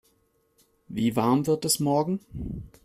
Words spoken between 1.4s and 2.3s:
wird es morgen?